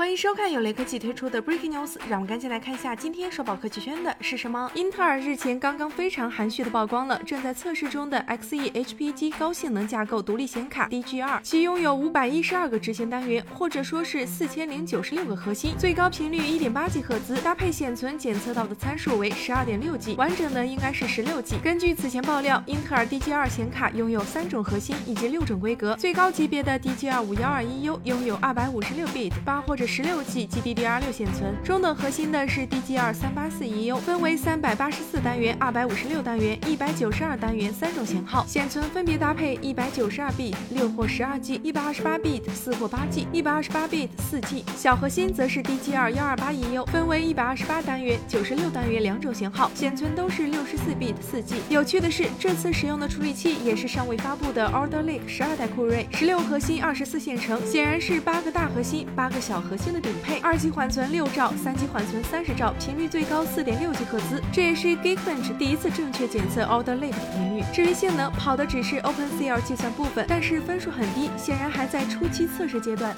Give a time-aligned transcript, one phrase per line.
[0.00, 4.70] 欢迎收看由雷科技推出的 Breaking News，让我们赶紧来看一下今天刷爆科技圈的是什么。
[4.74, 21.58] 英特尔日前刚刚非常含蓄的曝光了正在测试中的 Xe HPG 高性能架构独立显卡 DGR，其拥有五百一十二个执行单元，或者说是四千零九十六个核心，最高频率一点八 G 赫兹，搭配显存检测到的参数为十二点六 G，完整的应该是十六 G。
[21.62, 40.54] 根据此前爆料，英特尔 DGR 显卡拥有三种核心以及六种规格，最高级别的 DGR 五幺二一 U 拥有二百五十六 bit 八或者十十六 G GDDR 六显存，中等核心的是 DGR 三八四 EU，分为三百八十四单元、二百五十六单元、一百九十二单元三种型号，显存分别搭配一百九十二 bit
[40.70, 44.64] 六或十二 G，一百二十八 bit 四或八 G，一百二十八 bit 四 G。
[44.74, 51.56] 小核心则是 DGR 幺二八 EU，分为一百二十八单元、九十六单元两种型号，显存都是六十四 bit 四 G。
[51.68, 60.12] 有趣的是，这次使用的处理器也是尚未发布的 Order Lake 十二代酷睿，十六核心二十四线程，显然是八个大核心八个小核新的顶。
[60.22, 67.64] 配二级缓存六兆，三级缓存三十兆，频率最高四点六 G 赫兹，这也是 Geekbench 第一次正确检测 Alder Lake 的频率。
[67.72, 73.16] 至于性能，跑的只是 OpenCL 计算部分，但是分数很低，显然还在初期测试阶段。